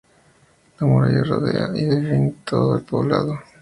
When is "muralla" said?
0.87-1.23